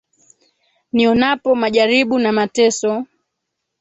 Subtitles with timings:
[0.93, 3.05] Nionapo majaribu na mateso,